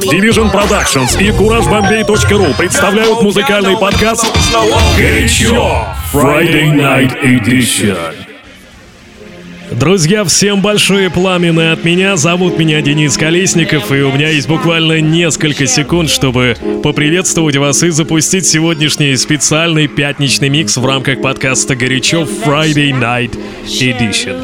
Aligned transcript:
Division 0.05 0.49
Productions 0.51 1.15
и 1.19 1.29
CourageBombay.ru 1.31 2.55
представляют 2.55 3.21
музыкальный 3.23 3.77
подкаст 3.77 4.25
«Горячо» 4.97 5.87
Friday 6.13 6.71
Night 6.71 7.23
Edition. 7.23 7.97
Друзья, 9.71 10.23
всем 10.23 10.61
большое 10.61 11.09
пламенное 11.09 11.73
от 11.73 11.83
меня. 11.83 12.15
Зовут 12.15 12.57
меня 12.59 12.81
Денис 12.81 13.17
Колесников, 13.17 13.91
и 13.91 13.95
у 14.01 14.11
меня 14.13 14.29
есть 14.29 14.47
буквально 14.47 15.01
несколько 15.01 15.65
секунд, 15.67 16.09
чтобы 16.11 16.55
поприветствовать 16.83 17.57
вас 17.57 17.81
и 17.83 17.89
запустить 17.89 18.45
сегодняшний 18.45 19.15
специальный 19.17 19.87
пятничный 19.87 20.49
микс 20.49 20.77
в 20.77 20.85
рамках 20.85 21.21
подкаста 21.21 21.75
«Горячо» 21.75 22.21
Friday 22.45 22.91
Night 22.91 23.37
Edition. 23.67 24.41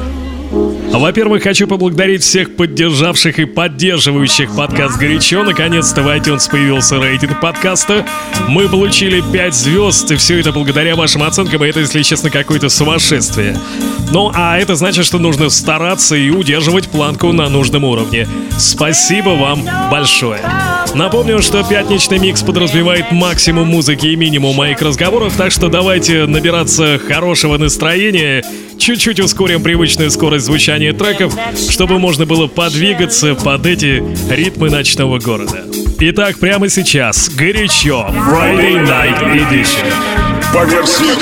Во-первых, 0.92 1.44
хочу 1.44 1.66
поблагодарить 1.68 2.22
всех 2.24 2.56
поддержавших 2.56 3.40
и 3.40 3.46
поддерживающих 3.46 4.56
подкаст 4.56 4.98
«Горячо». 5.00 5.42
Наконец-то 5.44 6.04
в 6.04 6.08
iTunes 6.08 6.50
появился 6.52 7.00
рейтинг 7.02 7.40
подкаста. 7.42 8.06
Мы 8.48 8.70
получили 8.70 9.24
5 9.34 9.54
звезд, 9.56 10.12
и 10.12 10.16
все 10.18 10.40
это 10.40 10.52
благодаря 10.52 10.96
вашим 10.96 11.24
оценкам, 11.24 11.64
и 11.64 11.68
это, 11.68 11.80
если 11.80 12.04
честно, 12.04 12.30
какое-то 12.30 12.70
сумасшествие. 12.70 13.58
Ну, 14.12 14.32
а 14.36 14.58
это 14.60 14.76
значит, 14.76 15.06
что 15.06 15.18
нужно 15.18 15.50
стараться 15.50 16.16
и 16.16 16.30
удерживать 16.30 16.88
планку 16.90 17.32
на 17.32 17.50
нужном 17.50 17.86
уровне. 17.86 18.28
Спасибо 18.60 19.30
вам 19.32 19.64
большое. 19.90 20.42
Напомню, 20.94 21.42
что 21.42 21.64
пятничный 21.64 22.20
микс 22.20 22.44
подразумевает 22.44 23.12
максимум 23.12 23.68
музыки 23.68 24.08
и 24.08 24.16
минимум 24.16 24.56
моих 24.56 24.80
разговоров, 24.82 25.34
так 25.38 25.52
что 25.52 25.70
давайте 25.70 26.28
набираться 26.28 27.00
хорошего 27.08 27.58
настроения 27.58 28.44
чуть-чуть 28.84 29.20
ускорим 29.22 29.64
привычную 29.64 30.12
скорость 30.12 30.46
звучания 30.46 30.92
треков, 30.92 31.34
чтобы 31.72 32.00
можно 32.00 32.26
было 32.26 32.48
подвигаться 32.48 33.34
под 33.34 33.66
эти 33.66 34.04
ритмы 34.30 34.70
ночного 34.70 35.20
города. 35.20 35.64
Итак, 36.00 36.38
прямо 36.40 36.68
сейчас, 36.68 37.30
горячо, 37.30 38.06
Friday 38.14 38.86
Night 38.86 39.50
Edition. 39.52 39.84
По 40.54 40.66
версии 40.66 41.14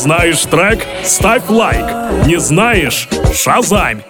Знаешь 0.00 0.40
трек? 0.46 0.78
Ставь 1.04 1.46
лайк. 1.50 1.84
Не 2.26 2.40
знаешь? 2.40 3.06
Шазамь. 3.34 4.00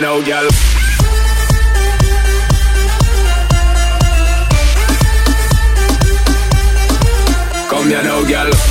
no, 0.00 0.18
ya 0.20 0.40
Come, 7.68 8.69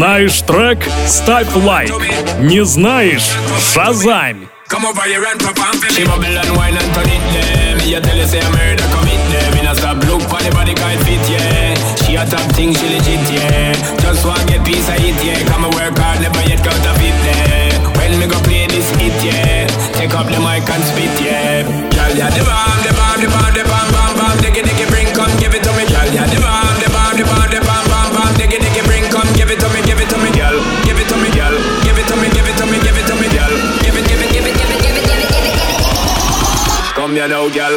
Знаешь 0.00 0.40
трек? 0.40 0.78
Ставь 1.06 1.54
лайк. 1.56 1.92
Не 2.38 2.64
знаешь? 2.64 3.28
Шазам! 3.74 4.48
Come 4.72 4.86
over 4.88 5.04
here 5.04 5.20
and 5.30 5.36
pop 5.38 5.52
and 5.60 5.76
feel 5.82 5.92
She 5.92 6.04
bubble 6.08 6.24
and 6.40 6.52
wine 6.56 6.72
and 6.80 6.88
turn 6.96 7.04
it 7.12 7.20
them 7.36 7.76
Me 7.84 7.92
a 7.92 8.00
tell 8.00 8.16
you 8.16 8.24
say 8.32 8.40
a 8.40 8.48
murder 8.48 8.86
commit 8.96 9.20
them 9.28 9.50
In 9.60 9.68
a 9.68 9.74
stop 9.76 10.00
look 10.08 10.22
for 10.30 10.40
the 10.40 10.48
body 10.56 10.72
guy 10.80 10.96
fit 11.04 11.20
yeah 11.28 11.76
She 12.00 12.16
a 12.16 12.24
top 12.24 12.48
thing 12.56 12.72
she 12.72 12.86
legit 12.92 13.20
yeah 13.28 13.76
Just 14.00 14.24
want 14.24 14.40
get 14.48 14.64
piece 14.64 14.88
of 14.88 14.96
it 15.04 15.20
yeah 15.20 15.40
Come 15.52 15.68
and 15.68 15.74
work 15.74 15.92
hard 16.00 16.18
never 16.24 16.40
yet 16.48 16.64
count 16.64 16.80
a 16.90 16.92
fit 16.96 17.16
yeah 17.28 17.68
When 17.98 18.10
me 18.20 18.24
go 18.32 18.38
play 18.48 18.64
this 18.72 18.88
hit 18.96 19.12
yeah 19.20 19.66
Take 20.00 20.16
up 20.16 20.32
the 20.32 20.40
mic 20.40 20.64
and 20.72 20.82
spit 20.88 21.12
yeah 21.20 21.68
Girl 21.92 22.12
yeah 22.16 22.30
the 22.32 22.42
bomb 22.48 22.78
the 22.84 22.90
bomb 22.98 23.18
the 23.20 23.28
bomb 23.34 23.52
the 23.52 23.62
bomb 23.68 23.88
bomb 23.92 24.14
bomb 24.16 24.36
Diggy 24.40 24.64
diggy 24.64 24.89
you 37.20 37.28
know, 37.28 37.50
girl. 37.52 37.76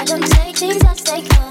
I 0.00 0.04
don't 0.04 0.22
take 0.26 0.54
things 0.56 0.80
as 0.86 1.02
they 1.02 1.20
come. 1.26 1.49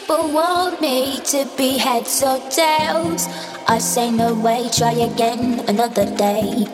People 0.00 0.30
want 0.30 0.78
me 0.82 1.18
to 1.24 1.48
be 1.56 1.78
heads 1.78 2.22
or 2.22 2.36
tails. 2.50 3.26
I 3.66 3.78
say 3.78 4.10
no 4.10 4.34
way, 4.34 4.68
try 4.70 4.92
again 4.92 5.60
another 5.70 6.04
day. 6.18 6.66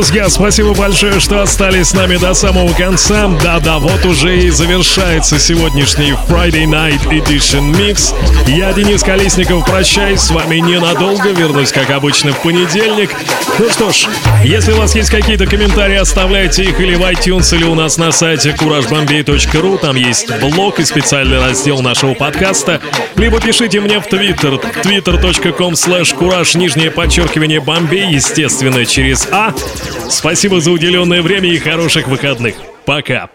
друзья, 0.09 0.27
спасибо 0.29 0.73
большое, 0.73 1.19
что 1.19 1.43
остались 1.43 1.89
с 1.89 1.93
нами 1.93 2.17
до 2.17 2.33
самого 2.33 2.73
конца. 2.73 3.29
Да-да, 3.43 3.77
вот 3.77 4.03
уже 4.05 4.39
и 4.39 4.49
завершается 4.49 5.37
сегодняшний 5.37 6.13
Friday 6.27 6.63
Night 6.65 7.03
Edition 7.09 7.71
Mix. 7.77 8.15
Я, 8.47 8.73
Денис 8.73 9.03
Колесников, 9.03 9.63
прощаюсь 9.65 10.21
с 10.21 10.31
вами 10.31 10.55
ненадолго. 10.55 11.27
Вернусь, 11.29 11.71
как 11.71 11.91
обычно, 11.91 12.33
в 12.33 12.41
понедельник. 12.41 13.11
Ну 13.59 13.69
что 13.69 13.91
ж, 13.91 14.07
если 14.41 14.71
у 14.71 14.77
вас 14.77 14.95
есть 14.95 15.09
какие-то 15.09 15.45
комментарии, 15.45 15.97
оставляйте 15.97 16.63
их 16.63 16.79
или 16.79 16.95
в 16.95 17.01
iTunes, 17.01 17.53
или 17.53 17.65
у 17.65 17.75
нас 17.75 17.97
на 17.97 18.09
сайте 18.13 18.51
couragebombi.ru. 18.51 19.77
Там 19.79 19.97
есть 19.97 20.29
блог 20.39 20.79
и 20.79 20.85
специальный 20.85 21.41
раздел 21.43 21.81
нашего 21.81 22.13
подкаста. 22.13 22.79
Либо 23.17 23.41
пишите 23.41 23.81
мне 23.81 23.99
в 23.99 24.07
Twitter, 24.07 24.63
twitter.com 24.81 25.73
slash 25.73 26.17
courage, 26.17 26.57
нижнее 26.57 26.89
подчеркивание 26.89 27.59
Бомбей, 27.59 28.07
естественно, 28.07 28.85
через 28.85 29.27
А. 29.29 29.53
Спасибо 30.09 30.61
за 30.61 30.71
уделенное 30.71 31.21
время 31.21 31.49
и 31.49 31.57
хороших 31.57 32.07
выходных. 32.07 32.55
Пока. 32.85 33.29